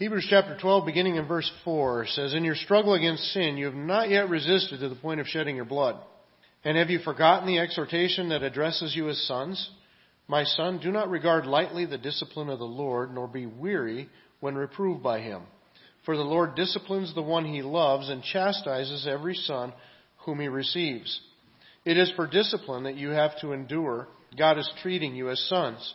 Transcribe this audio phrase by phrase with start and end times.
[0.00, 3.74] Hebrews chapter 12, beginning in verse 4, says, In your struggle against sin, you have
[3.74, 5.96] not yet resisted to the point of shedding your blood.
[6.64, 9.68] And have you forgotten the exhortation that addresses you as sons?
[10.26, 14.08] My son, do not regard lightly the discipline of the Lord, nor be weary
[14.40, 15.42] when reproved by him.
[16.06, 19.74] For the Lord disciplines the one he loves and chastises every son
[20.24, 21.20] whom he receives.
[21.84, 24.08] It is for discipline that you have to endure.
[24.38, 25.94] God is treating you as sons.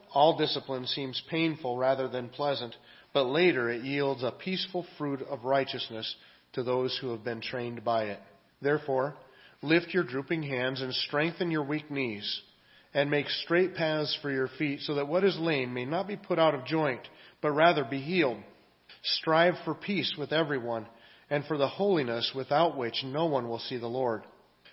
[0.13, 2.75] all discipline seems painful rather than pleasant,
[3.13, 6.15] but later it yields a peaceful fruit of righteousness
[6.53, 8.19] to those who have been trained by it.
[8.61, 9.15] Therefore,
[9.61, 12.41] lift your drooping hands and strengthen your weak knees,
[12.93, 16.17] and make straight paths for your feet, so that what is lame may not be
[16.17, 17.01] put out of joint,
[17.41, 18.39] but rather be healed.
[19.03, 20.85] Strive for peace with everyone,
[21.29, 24.23] and for the holiness without which no one will see the Lord.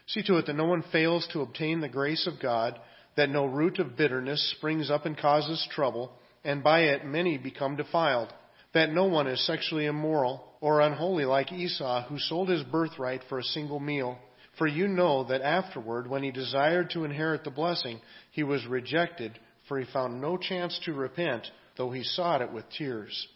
[0.09, 2.78] See to it that no one fails to obtain the grace of God
[3.19, 6.12] that no root of bitterness springs up and causes trouble,
[6.44, 8.33] and by it many become defiled,
[8.75, 13.41] that no one is sexually immoral or unholy like Esau, who sold his birthright for
[13.41, 14.16] a single meal.
[14.56, 19.36] For you know that afterward, when he desired to inherit the blessing, he was rejected,
[19.66, 21.44] for he found no chance to repent,
[21.77, 23.27] though he sought it with tears.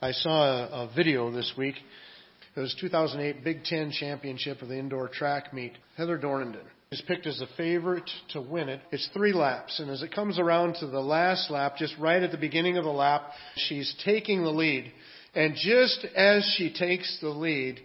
[0.00, 1.74] I saw a, a video this week.
[2.56, 5.72] It was 2008 Big Ten Championship of the indoor track meet.
[5.98, 8.80] Heather Dorniden is picked as a favorite to win it.
[8.90, 12.30] It's three laps, and as it comes around to the last lap, just right at
[12.30, 14.92] the beginning of the lap, she's taking the lead.
[15.34, 17.80] And just as she takes the lead,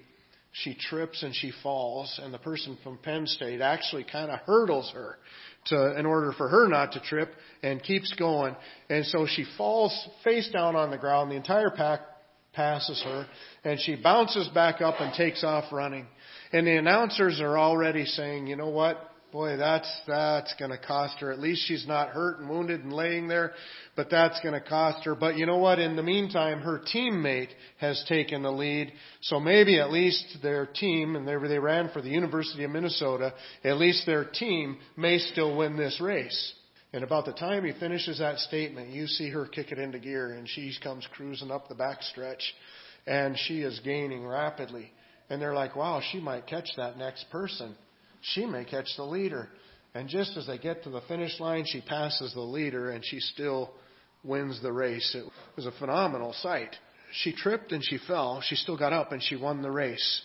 [0.52, 4.92] she trips and she falls, and the person from Penn State actually kind of hurdles
[4.94, 5.18] her
[5.68, 7.32] to, in order for her not to trip
[7.64, 8.58] and keeps going.
[8.90, 11.32] And so she falls face down on the ground.
[11.32, 12.02] The entire pack
[12.52, 13.26] passes her,
[13.64, 16.08] and she bounces back up and takes off running.
[16.52, 18.98] And the announcers are already saying, you know what?
[19.32, 21.34] Boy, that's, that's gonna cost her.
[21.34, 23.52] At least she's not hurt and wounded and laying there,
[23.96, 25.16] but that's gonna cost her.
[25.16, 25.80] But you know what?
[25.80, 27.50] In the meantime, her teammate
[27.80, 28.94] has taken the lead.
[29.22, 33.34] So maybe at least their team, and they, they ran for the University of Minnesota,
[33.66, 36.54] at least their team may still win this race.
[36.94, 40.32] And about the time he finishes that statement, you see her kick it into gear
[40.32, 42.42] and she comes cruising up the backstretch
[43.06, 44.90] and she is gaining rapidly.
[45.30, 47.76] And they're like, wow, she might catch that next person.
[48.22, 49.50] She may catch the leader.
[49.94, 53.20] And just as they get to the finish line, she passes the leader and she
[53.20, 53.72] still
[54.24, 55.16] wins the race.
[55.16, 56.76] It was a phenomenal sight.
[57.12, 58.42] She tripped and she fell.
[58.42, 60.22] She still got up and she won the race.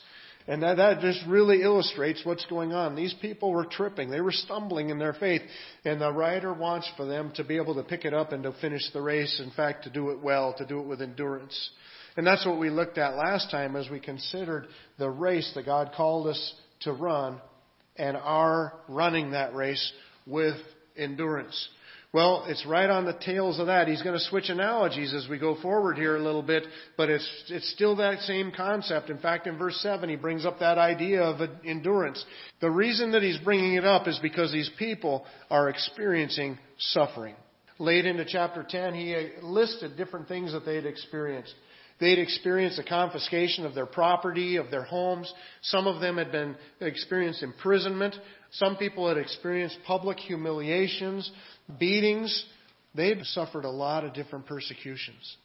[0.48, 2.96] And that, that just really illustrates what's going on.
[2.96, 4.10] These people were tripping.
[4.10, 5.42] They were stumbling in their faith.
[5.84, 8.52] And the writer wants for them to be able to pick it up and to
[8.60, 9.40] finish the race.
[9.42, 11.70] In fact, to do it well, to do it with endurance.
[12.16, 14.66] And that's what we looked at last time as we considered
[14.98, 17.40] the race that God called us to run
[17.96, 19.92] and our running that race
[20.26, 20.56] with
[20.96, 21.68] endurance.
[22.12, 23.88] Well, it's right on the tails of that.
[23.88, 26.64] He's going to switch analogies as we go forward here a little bit,
[26.98, 29.08] but it's, it's still that same concept.
[29.08, 32.22] In fact, in verse 7, he brings up that idea of endurance.
[32.60, 37.34] The reason that he's bringing it up is because these people are experiencing suffering.
[37.78, 41.54] Late into chapter 10, he uh, listed different things that they'd experienced.
[42.02, 45.32] They'd experienced the confiscation of their property, of their homes.
[45.62, 48.16] Some of them had been experienced imprisonment.
[48.50, 51.30] Some people had experienced public humiliations,
[51.78, 52.44] beatings.
[52.96, 55.36] They'd suffered a lot of different persecutions.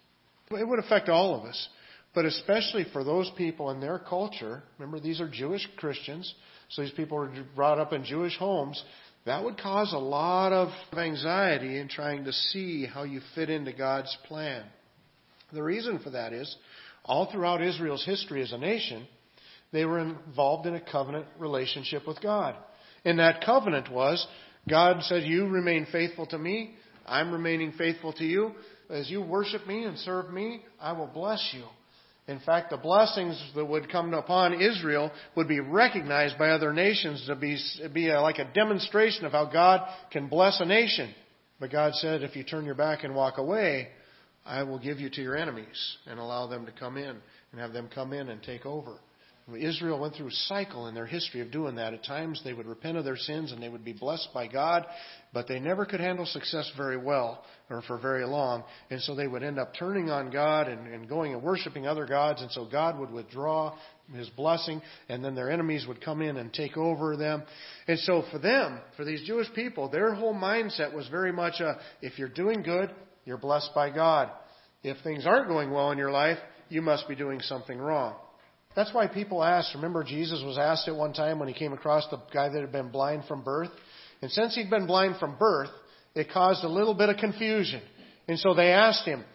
[0.49, 1.69] It would affect all of us,
[2.15, 4.63] but especially for those people in their culture.
[4.79, 6.33] Remember, these are Jewish Christians,
[6.69, 8.83] so these people were brought up in Jewish homes.
[9.27, 13.73] That would cause a lot of anxiety in trying to see how you fit into
[13.73, 14.63] God's plan.
[15.53, 16.53] The reason for that is,
[17.05, 19.07] all throughout Israel's history as a nation,
[19.71, 22.55] they were involved in a covenant relationship with God.
[23.05, 24.25] And that covenant was,
[24.67, 28.51] God said, You remain faithful to me, I'm remaining faithful to you.
[28.89, 31.63] As you worship me and serve me, I will bless you.
[32.27, 37.25] In fact, the blessings that would come upon Israel would be recognized by other nations
[37.27, 37.57] to be,
[37.93, 41.13] be a, like a demonstration of how God can bless a nation.
[41.59, 43.87] But God said, if you turn your back and walk away,
[44.47, 47.17] I will give you to your enemies and allow them to come in
[47.51, 48.97] and have them come in and take over.
[49.55, 51.93] Israel went through a cycle in their history of doing that.
[51.93, 54.85] At times they would repent of their sins and they would be blessed by God,
[55.33, 58.65] but they never could handle success very well or for very long.
[58.89, 62.05] And so they would end up turning on God and, and going and worshiping other
[62.05, 62.41] gods.
[62.41, 63.77] And so God would withdraw
[64.13, 67.43] his blessing and then their enemies would come in and take over them.
[67.87, 71.79] And so for them, for these Jewish people, their whole mindset was very much a,
[72.01, 72.93] if you're doing good,
[73.27, 74.31] you're blessed by God.
[74.83, 76.37] If things aren't going well in your life,
[76.69, 78.15] you must be doing something wrong.
[78.73, 79.75] That's why people ask.
[79.75, 82.71] Remember, Jesus was asked at one time when he came across the guy that had
[82.71, 83.71] been blind from birth.
[84.21, 85.69] And since he'd been blind from birth,
[86.15, 87.81] it caused a little bit of confusion.
[88.29, 89.25] And so they asked him,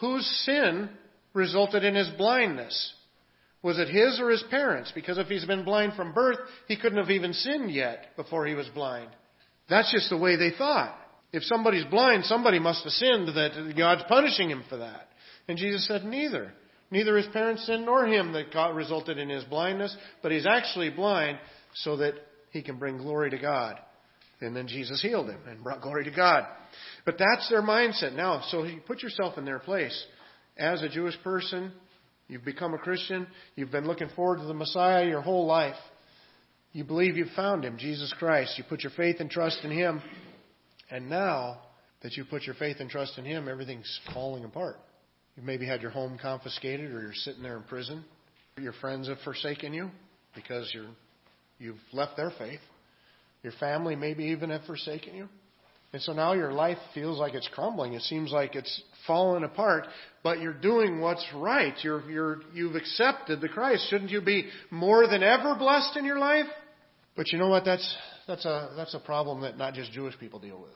[0.00, 0.90] whose sin
[1.32, 2.92] resulted in his blindness?
[3.62, 4.90] Was it his or his parents?
[4.94, 8.54] Because if he's been blind from birth, he couldn't have even sinned yet before he
[8.54, 9.10] was blind.
[9.70, 10.96] That's just the way they thought.
[11.32, 15.08] If somebody's blind, somebody must have sinned that God's punishing him for that.
[15.46, 16.52] And Jesus said, neither.
[16.90, 20.90] Neither his parents sinned nor him that got, resulted in his blindness, but he's actually
[20.90, 21.38] blind
[21.74, 22.14] so that
[22.50, 23.78] he can bring glory to God.
[24.40, 26.44] And then Jesus healed him and brought glory to God.
[27.04, 28.42] But that's their mindset now.
[28.48, 30.04] So you put yourself in their place.
[30.56, 31.72] As a Jewish person,
[32.28, 33.26] you've become a Christian.
[33.54, 35.76] You've been looking forward to the Messiah your whole life.
[36.72, 38.56] You believe you've found him, Jesus Christ.
[38.56, 40.00] You put your faith and trust in him.
[40.90, 41.58] And now
[42.02, 44.76] that you put your faith and trust in him, everything's falling apart.
[45.36, 48.04] You've maybe had your home confiscated or you're sitting there in prison.
[48.56, 49.90] Your friends have forsaken you
[50.34, 50.90] because you're,
[51.58, 52.60] you've left their faith.
[53.42, 55.28] Your family maybe even have forsaken you.
[55.92, 57.94] And so now your life feels like it's crumbling.
[57.94, 59.86] It seems like it's falling apart,
[60.22, 61.72] but you're doing what's right.
[61.82, 63.88] You're, you're, you've accepted the Christ.
[63.88, 66.46] Shouldn't you be more than ever blessed in your life?
[67.16, 67.64] But you know what?
[67.64, 67.96] That's,
[68.28, 70.70] that's, a, that's a problem that not just Jewish people deal with.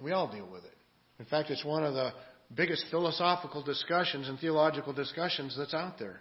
[0.00, 0.72] We all deal with it.
[1.18, 2.12] In fact, it's one of the
[2.54, 6.20] biggest philosophical discussions and theological discussions that's out there.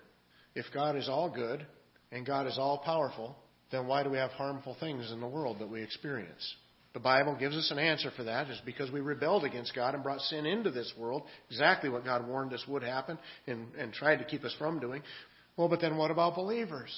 [0.56, 1.66] If God is all good
[2.12, 3.36] and God is all powerful,
[3.72, 6.56] then why do we have harmful things in the world that we experience?
[6.94, 8.48] The Bible gives us an answer for that.
[8.50, 12.28] It's because we rebelled against God and brought sin into this world, exactly what God
[12.28, 13.18] warned us would happen
[13.48, 15.02] and, and tried to keep us from doing.
[15.58, 16.92] Well, but then what about believers?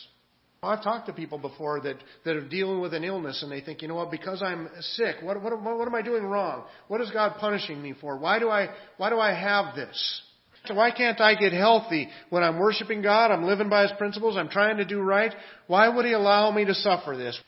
[0.66, 3.82] I've talked to people before that, that are dealing with an illness and they think,
[3.82, 6.66] you know what, because I'm sick, what, what, what am I doing wrong?
[6.88, 8.18] What is God punishing me for?
[8.18, 10.22] Why do I, why do I have this?
[10.66, 13.32] So Why can't I get healthy when I'm worshiping God?
[13.32, 14.36] I'm living by His principles.
[14.36, 15.34] I'm trying to do right.
[15.68, 17.40] Why would He allow me to suffer this?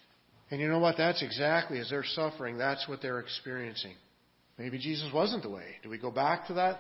[0.52, 0.98] And you know what?
[0.98, 3.94] That's exactly as they're suffering, that's what they're experiencing.
[4.58, 5.76] Maybe Jesus wasn't the way.
[5.84, 6.80] Do we go back to that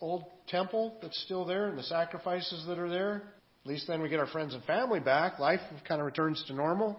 [0.00, 3.22] old temple that's still there and the sacrifices that are there?
[3.66, 5.40] At least then we get our friends and family back.
[5.40, 5.58] Life
[5.88, 6.96] kind of returns to normal.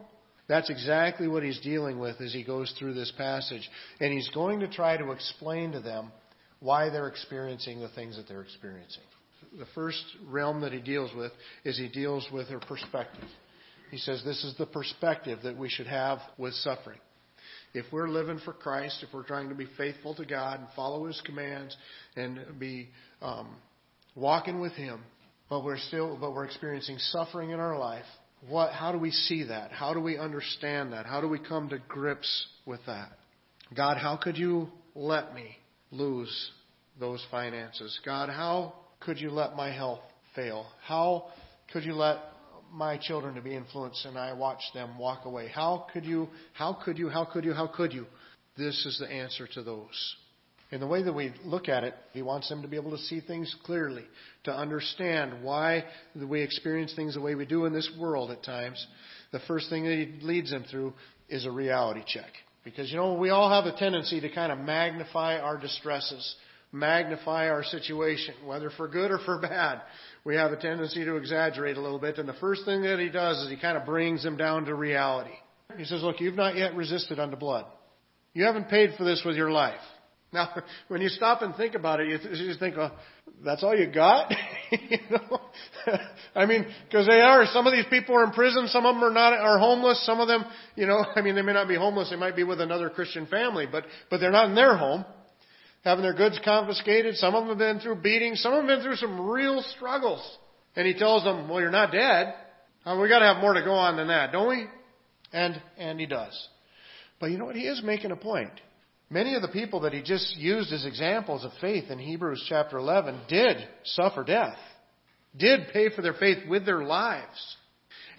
[0.49, 3.61] That's exactly what he's dealing with as he goes through this passage.
[4.01, 6.11] And he's going to try to explain to them
[6.59, 9.03] why they're experiencing the things that they're experiencing.
[9.57, 11.31] The first realm that he deals with
[11.63, 13.29] is he deals with her perspective.
[13.89, 16.99] He says this is the perspective that we should have with suffering.
[17.73, 21.05] If we're living for Christ, if we're trying to be faithful to God and follow
[21.05, 21.77] His commands
[22.17, 22.89] and be
[23.21, 23.55] um,
[24.17, 24.99] walking with Him,
[25.49, 28.05] but we're still, but we're experiencing suffering in our life.
[28.47, 29.71] What, how do we see that?
[29.71, 31.05] How do we understand that?
[31.05, 33.09] How do we come to grips with that?
[33.75, 35.57] God, how could you let me
[35.91, 36.51] lose
[36.99, 37.99] those finances?
[38.05, 40.01] God, how could you let my health
[40.35, 40.67] fail?
[40.83, 41.27] How
[41.71, 42.17] could you let
[42.71, 45.49] my children to be influenced and I watch them walk away?
[45.53, 48.05] How could you, how could you, how could you, how could you?
[48.57, 50.15] This is the answer to those.
[50.71, 52.97] In the way that we look at it, he wants them to be able to
[52.97, 54.03] see things clearly,
[54.43, 58.85] to understand why we experience things the way we do in this world at times.
[59.31, 60.93] The first thing that he leads them through
[61.29, 62.31] is a reality check.
[62.65, 66.35] Because, you know, we all have a tendency to kind of magnify our distresses,
[66.73, 69.81] magnify our situation, whether for good or for bad.
[70.25, 72.17] We have a tendency to exaggerate a little bit.
[72.17, 74.75] And the first thing that he does is he kind of brings them down to
[74.75, 75.35] reality.
[75.77, 77.65] He says, look, you've not yet resisted unto blood.
[78.33, 79.79] You haven't paid for this with your life.
[80.33, 80.49] Now,
[80.89, 82.91] when you stop and think about it, you just think, oh,
[83.45, 84.33] that's all you got?
[84.71, 85.39] you know?
[86.35, 87.45] I mean, because they are.
[87.45, 88.67] Some of these people are in prison.
[88.67, 90.05] Some of them are not, are homeless.
[90.05, 90.43] Some of them,
[90.75, 92.09] you know, I mean, they may not be homeless.
[92.09, 95.05] They might be with another Christian family, but, but they're not in their home.
[95.83, 97.15] Having their goods confiscated.
[97.15, 98.41] Some of them have been through beatings.
[98.41, 100.37] Some of them have been through some real struggles.
[100.75, 102.33] And he tells them, well, you're not dead.
[102.85, 104.65] Uh, we gotta have more to go on than that, don't we?
[105.31, 106.49] And, and he does.
[107.19, 107.55] But you know what?
[107.55, 108.51] He is making a point.
[109.09, 112.77] Many of the people that he just used as examples of faith in Hebrews chapter
[112.77, 114.57] 11 did suffer death,
[115.37, 117.57] did pay for their faith with their lives.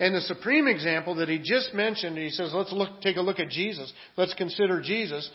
[0.00, 3.38] And the supreme example that he just mentioned, he says, let's look, take a look
[3.38, 3.92] at Jesus.
[4.16, 5.28] Let's consider Jesus,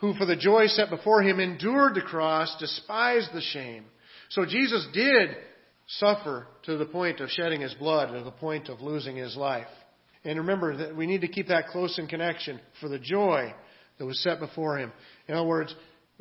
[0.00, 3.84] who for the joy set before him endured the cross, despised the shame.
[4.28, 5.30] So Jesus did
[5.86, 9.66] suffer to the point of shedding his blood, to the point of losing his life.
[10.22, 13.52] And remember that we need to keep that close in connection for the joy
[14.00, 14.90] that was set before him.
[15.28, 15.74] In other words,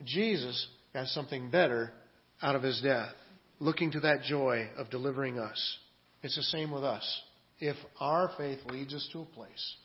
[0.03, 1.93] Jesus got something better
[2.41, 3.13] out of his death,
[3.61, 5.77] looking to that joy of delivering us.
[6.21, 7.21] It's the same with us.
[7.57, 9.75] If our faith leads us to a place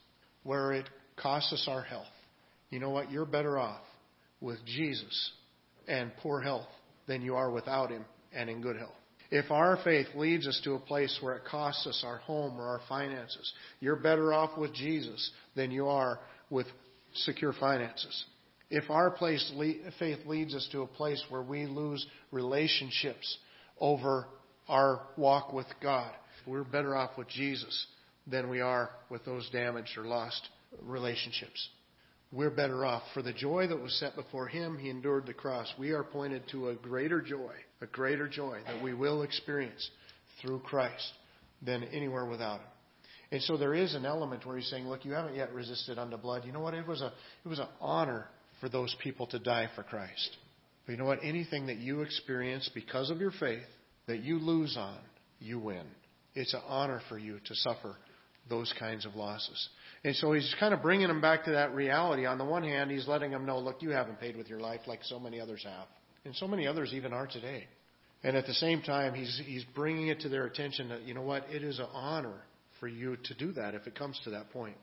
[0.43, 2.07] where it costs us our health,
[2.69, 3.13] you know what?
[3.13, 3.83] You're better off
[4.41, 5.31] with Jesus
[5.87, 6.67] and poor health
[7.07, 8.91] than you are without him and in good health.
[9.31, 12.67] If our faith leads us to a place where it costs us our home or
[12.67, 16.19] our finances, you're better off with Jesus than you are
[16.51, 16.67] with
[17.15, 18.25] secure finances.
[18.71, 19.53] If our place,
[19.99, 23.39] faith leads us to a place where we lose relationships
[23.79, 24.27] over
[24.69, 26.13] our walk with God,
[26.47, 27.87] we're better off with Jesus
[28.27, 30.49] than we are with those damaged or lost
[30.83, 31.69] relationships.
[32.33, 33.03] We're better off.
[33.13, 35.73] For the joy that was set before him, he endured the cross.
[35.79, 39.89] We are pointed to a greater joy, a greater joy that we will experience
[40.43, 41.13] through Christ
[41.63, 42.67] than anywhere without him.
[43.35, 46.17] And so there is an element where he's saying, look, you haven't yet resisted unto
[46.17, 46.45] blood.
[46.45, 46.73] You know what?
[46.73, 47.13] It was a,
[47.45, 48.29] it was an honor
[48.61, 50.37] for those people to die for Christ.
[50.87, 51.19] But you know what?
[51.21, 53.65] Anything that you experience because of your faith
[54.07, 54.99] that you lose on,
[55.41, 55.83] you win.
[56.37, 57.97] It's an honor for you to suffer
[58.49, 59.69] those kinds of losses.
[60.05, 62.27] And so he's kind of bringing them back to that reality.
[62.27, 64.83] On the one hand, he's letting them know, look, you haven't paid with your life
[64.87, 65.89] like so many others have.
[66.25, 67.65] And so many others even are today.
[68.23, 71.23] And at the same time, he's, he's bringing it to their attention that, you know
[71.23, 72.41] what, it is an honor
[72.85, 74.77] for you to do that if it comes to that point.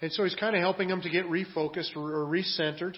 [0.00, 2.94] And so he's kind of helping them to get refocused or recentered,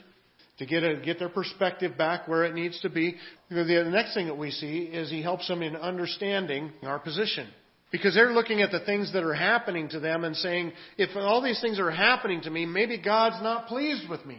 [0.58, 3.16] to get, a, get their perspective back where it needs to be.
[3.50, 7.48] The next thing that we see is he helps them in understanding our position.
[7.90, 11.42] Because they're looking at the things that are happening to them and saying, if all
[11.42, 14.38] these things are happening to me, maybe God's not pleased with me.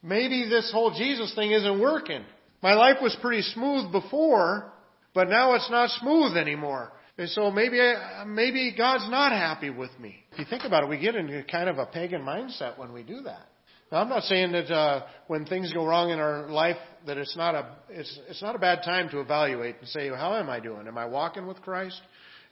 [0.00, 2.22] Maybe this whole Jesus thing isn't working.
[2.62, 4.72] My life was pretty smooth before,
[5.12, 6.92] but now it's not smooth anymore.
[7.18, 7.80] And so maybe,
[8.26, 10.16] maybe God's not happy with me.
[10.32, 13.02] If you think about it, we get into kind of a pagan mindset when we
[13.02, 13.46] do that.
[13.90, 17.36] Now, I'm not saying that uh, when things go wrong in our life that it's
[17.36, 20.58] not a it's it's not a bad time to evaluate and say, how am I
[20.58, 20.88] doing?
[20.88, 22.00] Am I walking with Christ?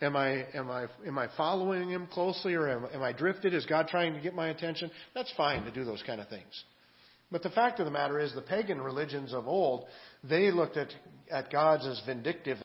[0.00, 3.54] Am I, am I, am I following him closely or am, am I drifted?
[3.54, 4.90] Is God trying to get my attention?
[5.14, 6.64] That's fine to do those kind of things.
[7.30, 9.86] But the fact of the matter is the pagan religions of old,
[10.22, 10.88] they looked at,
[11.30, 12.58] at gods as vindictive.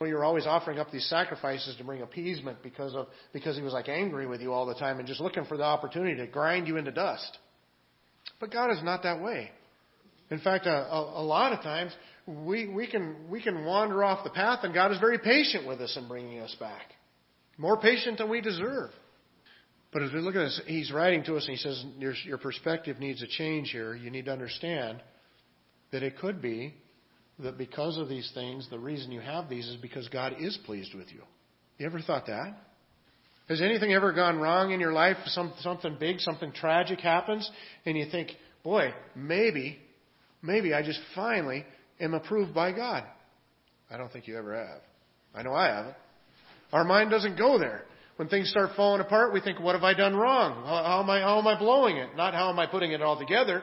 [0.00, 3.88] You're always offering up these sacrifices to bring appeasement because of because he was like
[3.88, 6.76] angry with you all the time and just looking for the opportunity to grind you
[6.76, 7.38] into dust.
[8.38, 9.50] But God is not that way.
[10.30, 11.92] In fact, a, a, a lot of times
[12.26, 15.80] we, we, can, we can wander off the path, and God is very patient with
[15.80, 16.92] us in bringing us back.
[17.58, 18.90] More patient than we deserve.
[19.92, 22.38] But as we look at this, he's writing to us and he says, your, your
[22.38, 23.94] perspective needs a change here.
[23.94, 25.00] You need to understand
[25.92, 26.74] that it could be
[27.40, 30.94] that because of these things, the reason you have these is because God is pleased
[30.94, 31.22] with you.
[31.78, 32.54] You ever thought that?
[33.48, 35.16] Has anything ever gone wrong in your life?
[35.26, 37.48] Some, something big, something tragic happens,
[37.84, 38.30] and you think,
[38.62, 39.78] boy, maybe,
[40.40, 41.64] maybe I just finally
[42.00, 43.04] am approved by God.
[43.90, 44.80] I don't think you ever have.
[45.34, 45.96] I know I haven't.
[46.72, 47.84] Our mind doesn't go there.
[48.16, 50.64] When things start falling apart, we think, what have I done wrong?
[50.64, 52.16] How, am I, how am I blowing it?
[52.16, 53.62] Not how am I putting it all together.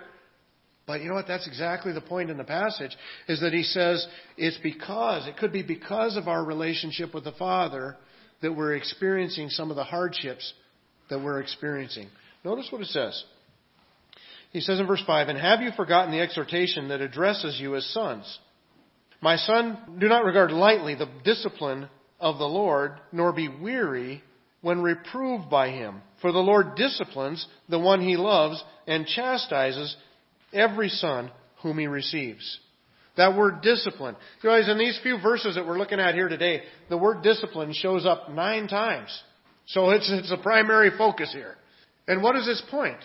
[0.91, 1.25] But you know what?
[1.25, 2.97] That's exactly the point in the passage,
[3.29, 4.05] is that he says
[4.35, 7.95] it's because, it could be because of our relationship with the Father
[8.41, 10.51] that we're experiencing some of the hardships
[11.09, 12.09] that we're experiencing.
[12.43, 13.23] Notice what it says.
[14.51, 17.85] He says in verse 5, And have you forgotten the exhortation that addresses you as
[17.93, 18.39] sons?
[19.21, 21.87] My son, do not regard lightly the discipline
[22.19, 24.21] of the Lord, nor be weary
[24.59, 26.01] when reproved by him.
[26.21, 29.95] For the Lord disciplines the one he loves and chastises
[30.53, 31.31] every son
[31.61, 32.59] whom he receives.
[33.17, 34.15] That word discipline.
[34.41, 37.73] You guys, in these few verses that we're looking at here today, the word discipline
[37.73, 39.09] shows up nine times.
[39.67, 41.55] So it's, it's a primary focus here.
[42.07, 42.97] And what is its point?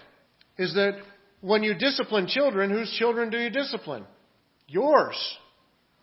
[0.58, 0.98] Is that
[1.40, 4.04] when you discipline children, whose children do you discipline?
[4.68, 5.16] Yours.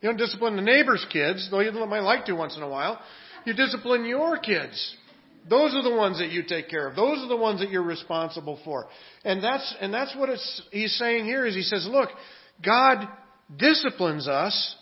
[0.01, 2.99] You don't discipline the neighbor's kids, though you might like to once in a while.
[3.45, 4.95] You discipline your kids.
[5.49, 6.95] Those are the ones that you take care of.
[6.95, 8.87] Those are the ones that you're responsible for.
[9.25, 10.29] And that's, and that's what
[10.71, 12.09] he's saying here is he says, look,
[12.63, 13.07] God
[13.57, 14.75] disciplines us,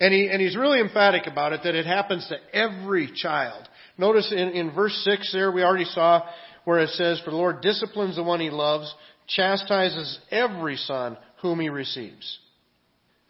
[0.00, 3.68] and, he, and he's really emphatic about it, that it happens to every child.
[3.98, 6.22] Notice in, in verse 6 there, we already saw
[6.64, 8.92] where it says, For the Lord disciplines the one he loves,
[9.26, 12.38] chastises every son whom he receives.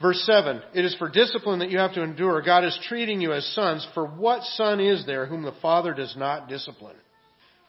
[0.00, 2.40] Verse 7, it is for discipline that you have to endure.
[2.40, 3.86] God is treating you as sons.
[3.94, 6.94] For what son is there whom the Father does not discipline?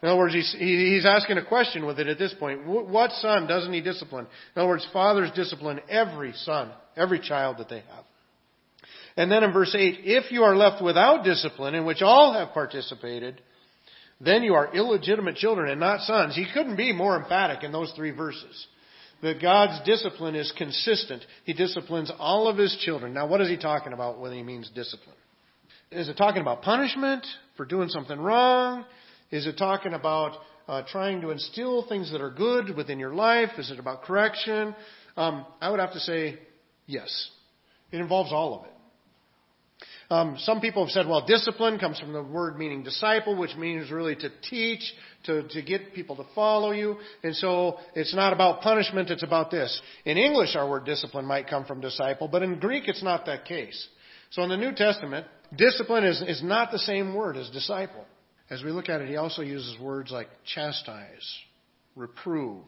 [0.02, 2.66] In other words, he's, he's asking a question with it at this point.
[2.66, 4.28] What son doesn't he discipline?
[4.56, 8.06] In other words, fathers discipline every son, every child that they have.
[9.18, 12.54] And then in verse 8, if you are left without discipline, in which all have
[12.54, 13.42] participated,
[14.22, 16.36] then you are illegitimate children and not sons.
[16.36, 18.68] He couldn't be more emphatic in those three verses.
[19.22, 21.24] That God's discipline is consistent.
[21.44, 23.14] He disciplines all of His children.
[23.14, 25.16] Now what is He talking about when He means discipline?
[25.92, 27.26] Is it talking about punishment
[27.58, 28.86] for doing something wrong?
[29.32, 33.50] Is it talking about uh, trying to instill things that are good within your life?
[33.58, 34.76] Is it about correction?
[35.18, 36.40] Um, I would have to say
[36.86, 37.30] yes.
[37.92, 38.72] It involves all of it.
[40.12, 43.92] Um, some people have said, well, discipline comes from the word meaning disciple, which means
[43.92, 44.82] really to teach,
[45.26, 46.98] to, to get people to follow you.
[47.22, 49.80] And so it's not about punishment, it's about this.
[50.06, 53.46] In English, our word discipline might come from disciple, but in Greek, it's not that
[53.46, 53.88] case.
[54.32, 58.06] So in the New Testament, discipline is, is not the same word as disciple.
[58.50, 61.38] As we look at it, he also uses words like chastise,
[61.96, 62.64] reprove,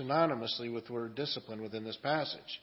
[0.00, 2.60] synonymously with the word discipline within this passage.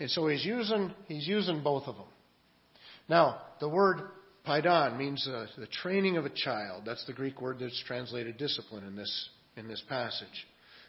[0.00, 2.06] And so he's using, he's using both of them.
[3.08, 4.00] Now, the word
[4.46, 6.82] paidon means uh, the training of a child.
[6.86, 10.46] That's the Greek word that's translated discipline in this, in this passage.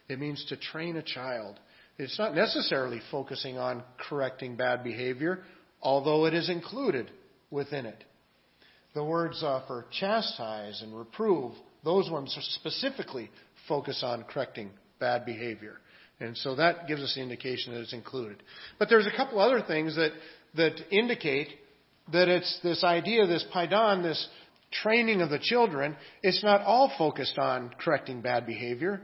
[0.07, 1.59] It means to train a child.
[1.97, 5.43] It's not necessarily focusing on correcting bad behavior,
[5.81, 7.11] although it is included
[7.51, 8.03] within it.
[8.95, 13.29] The words uh, for chastise and reprove, those ones specifically
[13.67, 15.77] focus on correcting bad behavior.
[16.19, 18.43] And so that gives us the indication that it's included.
[18.77, 20.11] But there's a couple other things that,
[20.55, 21.47] that indicate
[22.11, 24.27] that it's this idea, this paidon, this
[24.71, 29.01] training of the children, it's not all focused on correcting bad behavior.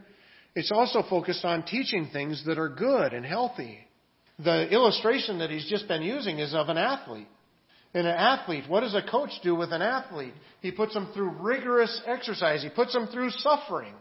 [0.55, 3.79] It's also focused on teaching things that are good and healthy.
[4.39, 7.27] The illustration that he's just been using is of an athlete.
[7.93, 10.33] In an athlete, what does a coach do with an athlete?
[10.61, 12.61] He puts them through rigorous exercise.
[12.61, 13.93] He puts them through suffering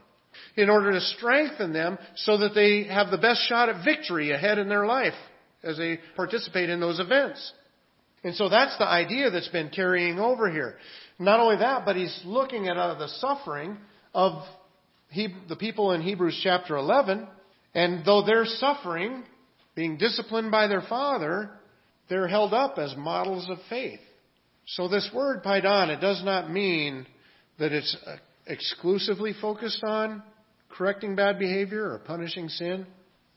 [0.57, 4.59] in order to strengthen them so that they have the best shot at victory ahead
[4.59, 5.15] in their life
[5.63, 7.53] as they participate in those events.
[8.25, 10.76] And so that's the idea that's been carrying over here.
[11.19, 13.76] Not only that, but he's looking at uh, the suffering
[14.14, 14.43] of
[15.11, 17.28] he, the people in Hebrews chapter 11.
[17.75, 19.25] And though they're suffering,
[19.76, 21.50] being disciplined by their father,
[22.09, 24.00] they're held up as models of faith.
[24.66, 27.07] So this word paidon, it does not mean
[27.59, 28.16] that it's uh,
[28.47, 30.23] exclusively focused on
[30.71, 32.87] correcting bad behavior or punishing sin,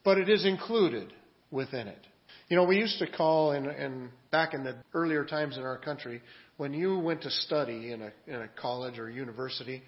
[0.06, 1.12] but it is included
[1.52, 2.08] within it.
[2.50, 5.78] You know, we used to call in, in back in the earlier times in our
[5.78, 6.22] country,
[6.56, 9.84] when you went to study in a in a college or university,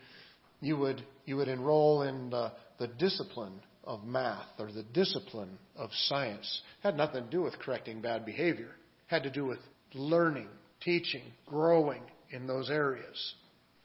[0.60, 5.89] you would you would enroll in the, the discipline of math or the discipline of
[6.08, 6.62] science.
[6.80, 8.72] It had nothing to do with correcting bad behavior.
[9.08, 9.60] It had to do with
[9.93, 10.50] learning,
[10.82, 13.36] teaching, growing in those areas.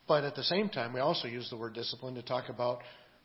[0.08, 2.80] But at the same time, we also use the word discipline to talk about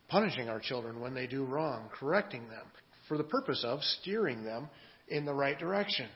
[0.10, 2.66] punishing our children when they do wrong, correcting them,
[3.08, 4.70] for the purpose of steering them
[5.10, 6.08] in the right direction.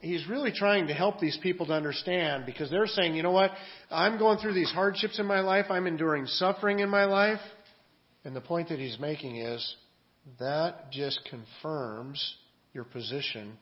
[0.00, 3.50] He's really trying to help these people to understand because they're saying, you know what?
[3.90, 5.66] I'm going through these hardships in my life.
[5.68, 7.40] I'm enduring suffering in my life.
[8.24, 9.76] And the point that he's making is
[10.38, 12.34] that just confirms
[12.72, 13.58] your position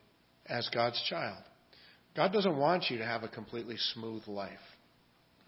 [0.47, 1.43] as God's child.
[2.15, 4.59] God doesn't want you to have a completely smooth life.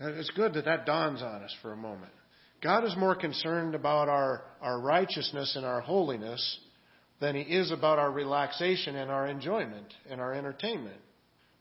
[0.01, 2.13] It's good that that dawns on us for a moment.
[2.63, 6.59] God is more concerned about our, our righteousness and our holiness
[7.21, 10.97] than he is about our relaxation and our enjoyment and our entertainment.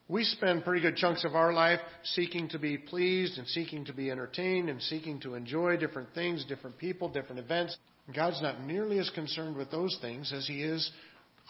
[0.08, 3.94] We spend pretty good chunks of our life seeking to be pleased and seeking to
[3.94, 7.78] be entertained and seeking to enjoy different things, different people, different events.
[8.16, 10.90] God's not nearly as concerned with those things as He is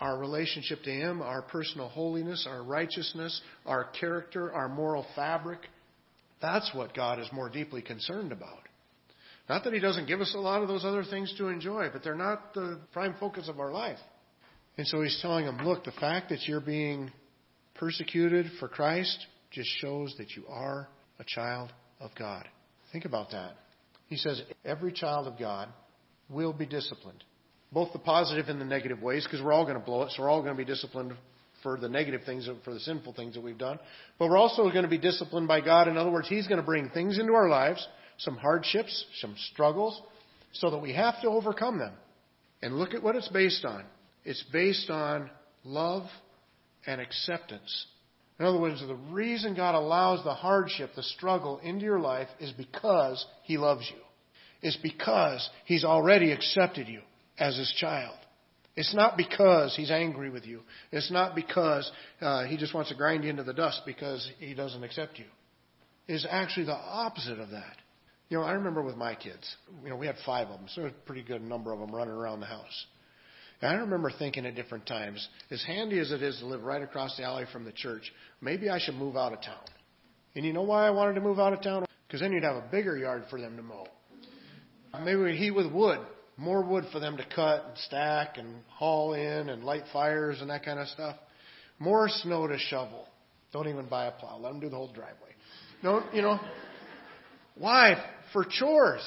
[0.01, 5.59] our relationship to Him, our personal holiness, our righteousness, our character, our moral fabric.
[6.41, 8.68] That's what God is more deeply concerned about.
[9.49, 12.03] Not that He doesn't give us a lot of those other things to enjoy, but
[12.03, 13.97] they're not the prime focus of our life.
[14.77, 17.11] And so He's telling them, look, the fact that you're being
[17.75, 20.87] persecuted for Christ just shows that you are
[21.19, 22.47] a child of God.
[22.91, 23.53] Think about that.
[24.07, 25.69] He says every child of God
[26.29, 27.23] will be disciplined,
[27.71, 30.21] both the positive and the negative ways, because we're all going to blow it, so
[30.21, 31.13] we're all going to be disciplined
[31.63, 33.79] for the negative things, for the sinful things that we've done.
[34.19, 35.87] But we're also going to be disciplined by God.
[35.87, 37.85] In other words, He's going to bring things into our lives
[38.19, 39.99] some hardships, some struggles,
[40.53, 41.93] so that we have to overcome them.
[42.61, 43.85] And look at what it's based on.
[44.23, 45.29] It's based on
[45.63, 46.03] love
[46.85, 47.87] and acceptance.
[48.39, 52.51] In other words, the reason God allows the hardship, the struggle into your life is
[52.51, 54.01] because He loves you.
[54.61, 57.01] It's because He's already accepted you
[57.37, 58.15] as His child.
[58.75, 60.61] It's not because He's angry with you.
[60.91, 61.89] It's not because
[62.21, 65.25] uh, He just wants to grind you into the dust because He doesn't accept you.
[66.07, 67.75] It's actually the opposite of that.
[68.29, 70.85] You know, I remember with my kids, you know, we had five of them, so
[70.85, 72.85] a pretty good number of them running around the house.
[73.61, 76.81] And I remember thinking at different times, as handy as it is to live right
[76.81, 79.65] across the alley from the church, maybe I should move out of town.
[80.35, 81.85] And you know why I wanted to move out of town?
[82.07, 83.87] Because then you'd have a bigger yard for them to mow.
[85.03, 85.99] Maybe we'd heat with wood,
[86.37, 90.49] more wood for them to cut and stack and haul in and light fires and
[90.49, 91.15] that kind of stuff.
[91.79, 93.07] More snow to shovel.
[93.51, 94.37] Don't even buy a plow.
[94.37, 95.35] Let them do the whole driveway.
[95.83, 96.39] No, you know,
[97.55, 97.95] why?
[98.33, 99.01] For chores.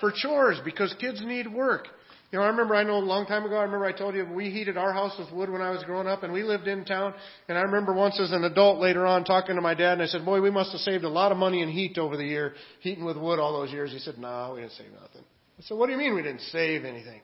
[0.00, 1.86] For chores, because kids need work.
[2.32, 4.24] You know, I remember, I know a long time ago, I remember I told you
[4.24, 6.86] we heated our house with wood when I was growing up, and we lived in
[6.86, 7.12] town.
[7.46, 10.06] And I remember once as an adult later on talking to my dad, and I
[10.06, 12.54] said, Boy, we must have saved a lot of money in heat over the year,
[12.80, 13.92] heating with wood all those years.
[13.92, 15.24] He said, No, we didn't save nothing.
[15.58, 17.20] I said, What do you mean we didn't save anything?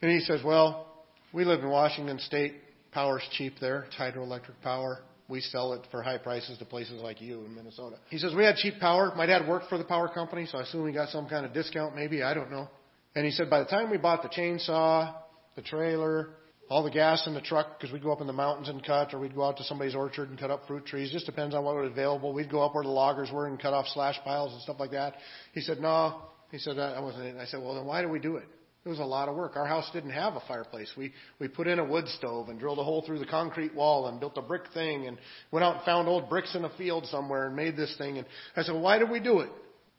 [0.00, 0.86] And he says, Well,
[1.34, 2.54] we live in Washington State.
[2.92, 3.82] Power's cheap there.
[3.82, 5.00] It's hydroelectric power.
[5.28, 7.96] We sell it for high prices to places like you in Minnesota.
[8.10, 9.12] He says, We had cheap power.
[9.16, 11.52] My dad worked for the power company, so I assume we got some kind of
[11.52, 12.22] discount, maybe.
[12.22, 12.68] I don't know.
[13.14, 15.14] And he said, By the time we bought the chainsaw,
[15.56, 16.30] the trailer,
[16.68, 19.12] all the gas in the truck, because we'd go up in the mountains and cut,
[19.12, 21.12] or we'd go out to somebody's orchard and cut up fruit trees.
[21.12, 22.32] Just depends on what was available.
[22.32, 24.92] We'd go up where the loggers were and cut off slash piles and stuff like
[24.92, 25.14] that.
[25.52, 26.22] He said, No.
[26.50, 27.36] He said, I wasn't it.
[27.38, 28.48] I said, Well, then why do we do it?
[28.84, 29.56] It was a lot of work.
[29.56, 30.92] Our house didn't have a fireplace.
[30.96, 34.08] We we put in a wood stove and drilled a hole through the concrete wall
[34.08, 35.18] and built a brick thing and
[35.52, 38.18] went out and found old bricks in a field somewhere and made this thing.
[38.18, 39.50] And I said, why did we do it?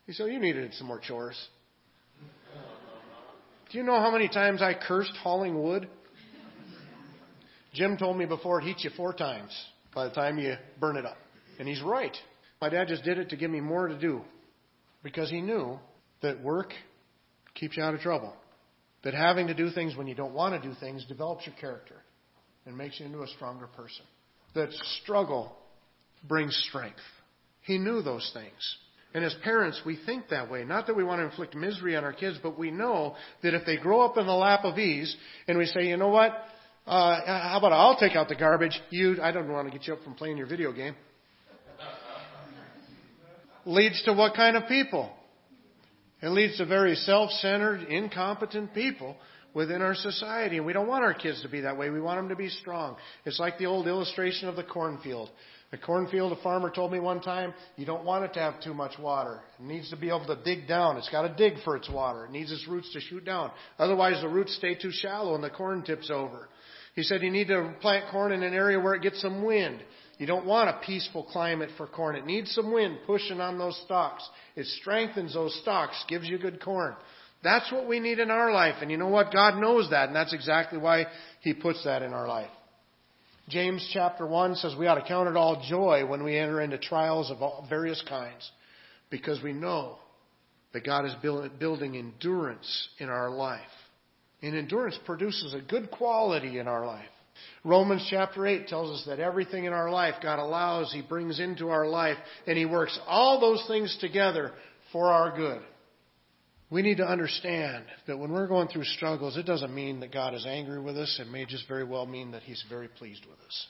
[0.06, 1.38] He said, you needed some more chores.
[3.72, 5.88] Do you know how many times I cursed hauling wood?
[7.74, 9.52] Jim told me before it heats you four times
[9.96, 11.18] by the time you burn it up.
[11.58, 12.16] And he's right.
[12.62, 14.22] My dad just did it to give me more to do
[15.04, 15.80] because he knew
[16.22, 16.74] that work
[17.56, 18.34] keeps you out of trouble.
[19.04, 21.96] That having to do things when you don't want to do things develops your character
[22.66, 24.06] and makes you into a stronger person.
[24.56, 24.70] That
[25.02, 25.56] struggle
[26.28, 27.02] brings strength.
[27.62, 28.78] He knew those things.
[29.14, 30.64] And as parents, we think that way.
[30.64, 33.66] Not that we want to inflict misery on our kids, but we know that if
[33.66, 35.16] they grow up in the lap of ease
[35.48, 36.32] and we say, you know what,
[36.88, 39.94] uh, how about I'll take out the garbage, you, I don't want to get you
[39.94, 40.96] up from playing your video game.
[43.66, 45.12] Leads to what kind of people?
[46.24, 49.18] It leads to very self-centered, incompetent people
[49.54, 50.56] within our society.
[50.56, 51.90] And we don't want our kids to be that way.
[51.90, 52.96] We want them to be strong.
[53.26, 55.30] It's like the old illustration of the cornfield.
[55.72, 58.74] The cornfield, a farmer told me one time, you don't want it to have too
[58.74, 59.42] much water.
[59.60, 60.96] It needs to be able to dig down.
[60.96, 62.24] It's got to dig for its water.
[62.24, 63.52] It needs its roots to shoot down.
[63.78, 66.48] Otherwise, the roots stay too shallow and the corn tips over.
[66.96, 69.82] He said you need to plant corn in an area where it gets some wind.
[70.18, 72.16] You don't want a peaceful climate for corn.
[72.16, 74.28] It needs some wind pushing on those stalks.
[74.56, 76.96] It strengthens those stalks, gives you good corn.
[77.44, 78.76] That's what we need in our life.
[78.82, 79.34] And you know what?
[79.34, 81.08] God knows that, and that's exactly why
[81.42, 82.50] He puts that in our life.
[83.50, 86.78] James chapter 1 says we ought to count it all joy when we enter into
[86.78, 88.50] trials of various kinds
[89.10, 89.98] because we know
[90.72, 93.62] that God is building endurance in our life.
[94.42, 97.06] And endurance produces a good quality in our life.
[97.64, 101.70] Romans chapter 8 tells us that everything in our life God allows, He brings into
[101.70, 104.52] our life, and He works all those things together
[104.92, 105.62] for our good.
[106.70, 110.34] We need to understand that when we're going through struggles, it doesn't mean that God
[110.34, 111.20] is angry with us.
[111.22, 113.68] It may just very well mean that He's very pleased with us.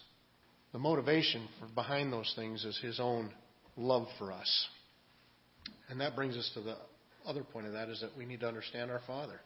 [0.72, 3.32] The motivation behind those things is His own
[3.76, 4.68] love for us.
[5.90, 6.78] And that brings us to the
[7.26, 9.40] other point of that is that we need to understand our Father.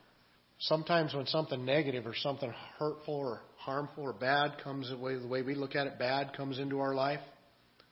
[0.59, 5.27] Sometimes when something negative or something hurtful or harmful or bad comes the way, the
[5.27, 7.19] way we look at it, bad comes into our life,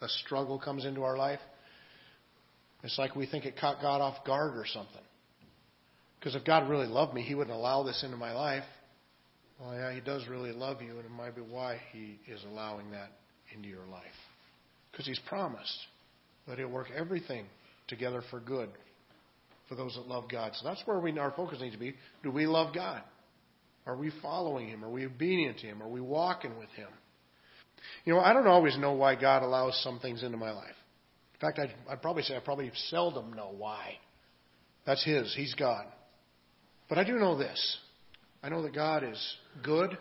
[0.02, 1.40] a struggle comes into our life,
[2.84, 5.02] it's like we think it caught God off guard or something.
[6.20, 8.64] Because if God really loved me, He wouldn't allow this into my life.
[9.60, 12.92] Well, yeah, He does really love you, and it might be why He is allowing
[12.92, 13.10] that
[13.56, 14.04] into your life.
[14.92, 15.78] Because He's promised
[16.48, 17.46] that He'll work everything
[17.88, 18.70] together for good
[19.68, 20.52] for those that love God.
[20.56, 21.96] So that's where we, our focus needs to be.
[22.24, 23.02] Do we love God?
[23.86, 24.84] Are we following Him?
[24.84, 25.82] Are we obedient to Him?
[25.82, 26.90] Are we walking with Him?
[28.04, 30.76] You know, I don't always know why God allows some things into my life.
[31.36, 33.98] In fact, I'd, I'd probably say I probably seldom know why.
[34.86, 35.34] That's His.
[35.36, 35.86] He's God.
[36.90, 37.78] But I do know this.
[38.44, 39.98] I know that God is good.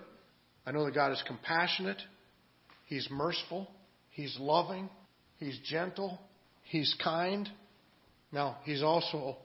[0.66, 2.00] I know that God is compassionate.
[2.86, 3.70] He's merciful.
[4.10, 4.88] He's loving.
[5.38, 6.18] He's gentle.
[6.64, 7.48] He's kind.
[8.32, 9.36] Now, He's also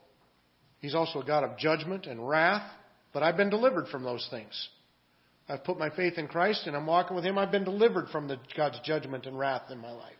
[0.80, 2.68] He's also a God of judgment and wrath,
[3.12, 4.68] but I've been delivered from those things.
[5.48, 7.36] I've put my faith in Christ and I'm walking with Him.
[7.36, 10.14] I've been delivered from the, God's judgment and wrath in my life.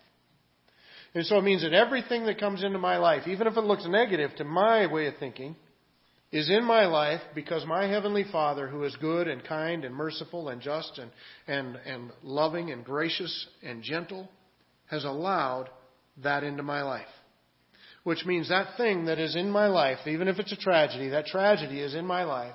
[1.14, 3.87] And so it means that everything that comes into my life, even if it looks
[3.88, 5.57] negative to my way of thinking,
[6.33, 10.49] is in my life because my Heavenly Father, who is good and kind and merciful
[10.49, 11.11] and just and,
[11.49, 14.29] and, and loving and gracious and gentle,
[14.87, 15.68] has allowed
[16.23, 17.07] that into my life.
[18.03, 21.27] Which means that thing that is in my life, even if it's a tragedy, that
[21.27, 22.55] tragedy is in my life,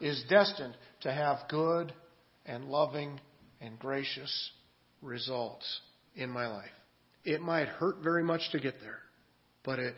[0.00, 1.92] is destined to have good
[2.46, 3.20] and loving
[3.60, 4.50] and gracious
[5.02, 5.80] results
[6.14, 6.70] in my life.
[7.24, 8.98] It might hurt very much to get there,
[9.64, 9.94] but it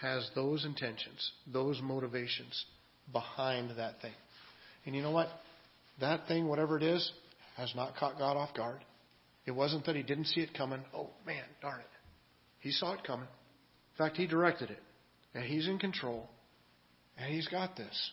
[0.00, 2.66] has those intentions, those motivations
[3.12, 4.12] behind that thing.
[4.84, 5.28] And you know what?
[6.00, 7.10] That thing, whatever it is,
[7.56, 8.80] has not caught God off guard.
[9.46, 10.80] It wasn't that he didn't see it coming.
[10.94, 11.86] Oh, man, darn it.
[12.60, 13.28] He saw it coming.
[13.92, 14.78] In fact, he directed it.
[15.34, 16.28] And he's in control.
[17.16, 18.10] And he's got this.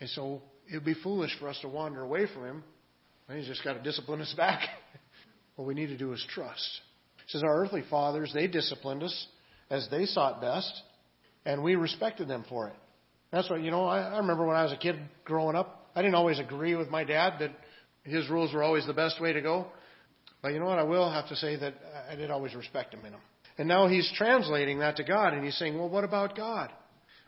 [0.00, 2.64] And so it would be foolish for us to wander away from him.
[3.32, 4.60] He's just got to discipline us back.
[5.56, 6.80] what we need to do is trust.
[7.26, 9.26] It says our earthly fathers, they disciplined us
[9.70, 10.72] as they sought best,
[11.46, 12.74] and we respected them for it.
[13.32, 16.02] That's what, you know, I, I remember when I was a kid growing up, I
[16.02, 17.50] didn't always agree with my dad that
[18.04, 19.66] his rules were always the best way to go.
[20.42, 20.78] But you know what?
[20.78, 21.74] I will have to say that
[22.10, 23.20] I did always respect him in them.
[23.56, 26.70] And now he's translating that to God, and he's saying, well, what about God?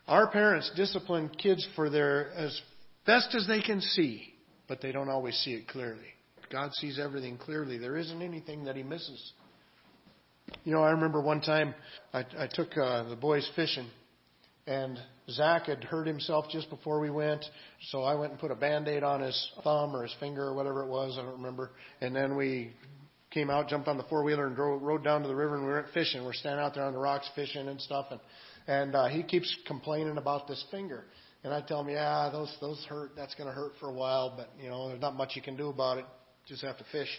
[0.08, 2.60] Our parents discipline kids for their as
[3.06, 4.34] best as they can see,
[4.68, 6.06] but they don't always see it clearly.
[6.50, 7.78] God sees everything clearly.
[7.78, 9.32] There isn't anything that he misses.
[10.64, 11.74] You know, I remember one time
[12.12, 13.88] I, I took uh, the boys fishing,
[14.66, 14.98] and
[15.30, 17.44] Zach had hurt himself just before we went,
[17.90, 20.82] so I went and put a band-aid on his thumb or his finger or whatever
[20.82, 21.72] it was, I don't remember.
[22.00, 22.72] And then we
[23.36, 25.66] came out, jumped on the four wheeler, and drove, rode down to the river, and
[25.66, 26.24] we went fishing.
[26.24, 28.20] We're standing out there on the rocks fishing and stuff, and
[28.66, 31.04] and uh, he keeps complaining about this finger.
[31.44, 33.10] And I tell him, yeah, those those hurt.
[33.14, 35.54] That's going to hurt for a while, but you know, there's not much you can
[35.54, 36.06] do about it.
[36.48, 37.10] Just have to fish.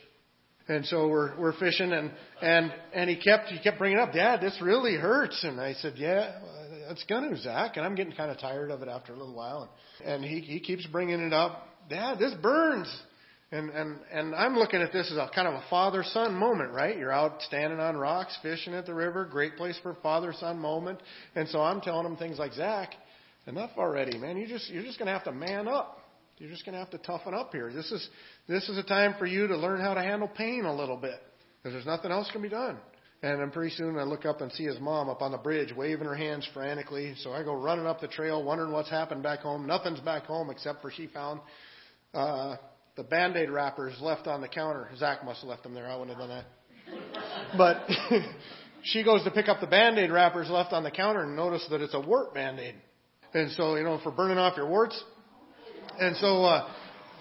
[0.68, 4.42] And so we're we're fishing, and and and he kept he kept bringing up, Dad,
[4.42, 5.44] this really hurts.
[5.44, 6.32] And I said, Yeah,
[6.90, 7.78] it's gonna, Zach.
[7.78, 9.70] And I'm getting kind of tired of it after a little while.
[10.04, 12.92] And, and he he keeps bringing it up, Dad, this burns.
[13.50, 16.74] And and and I'm looking at this as a kind of a father son moment,
[16.74, 16.98] right?
[16.98, 21.00] You're out standing on rocks, fishing at the river, great place for father son moment.
[21.34, 22.90] And so I'm telling him things like, Zach,
[23.48, 24.36] enough already, man.
[24.36, 26.00] You just you're just gonna have to man up.
[26.40, 27.72] You're just gonna have to toughen up here.
[27.72, 28.10] This is
[28.50, 31.20] this is a time for you to learn how to handle pain a little bit
[31.64, 32.78] because there's nothing else can be done.
[33.24, 35.74] And then pretty soon I look up and see his mom up on the bridge
[35.76, 37.16] waving her hands frantically.
[37.24, 39.66] So I go running up the trail, wondering what's happened back home.
[39.66, 41.40] Nothing's back home except for she found
[42.14, 42.58] uh,
[42.98, 44.90] the band-aid wrappers left on the counter.
[44.98, 45.88] Zach must have left them there.
[45.88, 47.58] I wouldn't have done that.
[47.58, 47.88] but
[48.84, 51.80] she goes to pick up the band-aid wrappers left on the counter and notice that
[51.82, 52.74] it's a wart band-aid.
[53.34, 55.02] And so, you know, for burning off your warts.
[56.00, 56.70] And so, uh,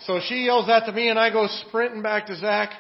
[0.07, 2.71] so she yells that to me and I go sprinting back to Zach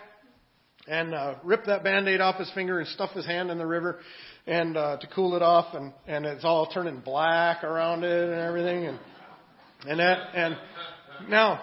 [0.89, 3.99] and, uh, rip that band-aid off his finger and stuff his hand in the river
[4.47, 8.41] and, uh, to cool it off and, and it's all turning black around it and
[8.41, 8.99] everything and,
[9.87, 10.57] and that, and
[11.29, 11.61] now,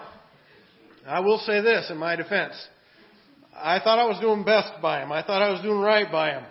[1.06, 2.54] I will say this in my defense.
[3.54, 5.12] I thought I was doing best by him.
[5.12, 6.44] I thought I was doing right by him.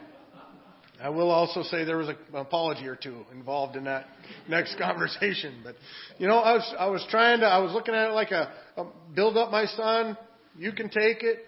[1.02, 4.06] I will also say there was an apology or two involved in that
[4.48, 5.62] next conversation.
[5.64, 5.76] But
[6.18, 8.54] you know, I was I was trying to I was looking at it like a,
[8.78, 10.18] a build up my son.
[10.58, 11.40] You can take it.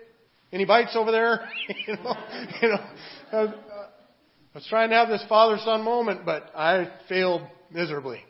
[0.52, 1.48] Any bites over there?
[1.88, 2.16] you know,
[2.62, 2.86] you know.
[3.32, 7.42] I was, I was trying to have this father son moment, but I failed
[7.72, 8.22] miserably.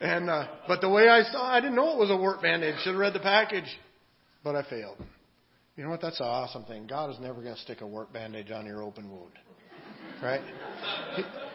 [0.00, 2.74] And uh, but the way I saw, I didn't know it was a wart band-aid.
[2.82, 3.66] Should have read the package
[4.46, 4.96] but I failed.
[5.76, 6.00] You know what?
[6.00, 6.86] That's an awesome thing.
[6.86, 9.32] God is never going to stick a wart bandage on your open wound.
[10.22, 10.40] Right?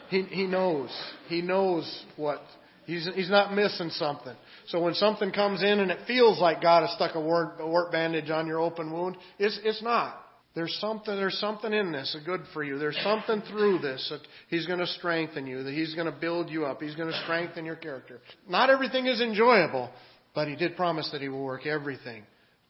[0.10, 0.90] He, he, he knows.
[1.30, 2.42] He knows what.
[2.86, 4.36] He's, he's not missing something.
[4.68, 7.66] So when something comes in and it feels like God has stuck a work, a
[7.66, 10.18] wart bandage on your open wound, it's, it's not.
[10.54, 12.78] There's something, there's something in this, a good for you.
[12.78, 16.50] There's something through this that He's going to strengthen you, that He's going to build
[16.50, 16.82] you up.
[16.82, 18.20] He's going to strengthen your character.
[18.50, 19.90] Not everything is enjoyable,
[20.36, 22.24] but He did promise that He will work everything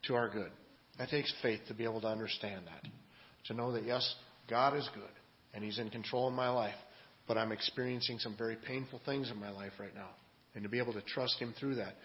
[0.04, 0.52] to our good.
[0.98, 2.90] That takes faith to be able to understand that.
[3.48, 4.16] To know that, yes,
[4.50, 5.04] God is good
[5.54, 6.76] and He's in control in my life,
[7.28, 10.10] but I'm experiencing some very painful things in my life right now.
[10.54, 11.96] And to be able to trust Him through that.